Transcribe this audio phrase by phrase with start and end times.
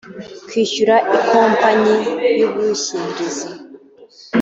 [0.47, 1.95] kwishyura ikompanyi
[2.37, 3.47] y’ubwishingizi